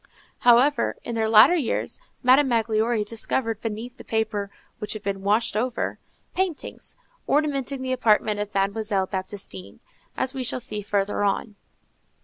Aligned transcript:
However, 0.39 0.95
in 1.03 1.13
their 1.13 1.29
latter 1.29 1.53
years, 1.55 1.99
Madame 2.23 2.47
Magloire 2.47 3.03
discovered 3.03 3.61
beneath 3.61 3.97
the 3.97 4.03
paper 4.03 4.49
which 4.79 4.93
had 4.93 5.03
been 5.03 5.21
washed 5.21 5.55
over, 5.55 5.99
paintings, 6.33 6.95
ornamenting 7.29 7.83
the 7.83 7.93
apartment 7.93 8.39
of 8.39 8.51
Mademoiselle 8.51 9.05
Baptistine, 9.05 9.79
as 10.17 10.33
we 10.33 10.43
shall 10.43 10.59
see 10.59 10.81
further 10.81 11.23
on. 11.23 11.55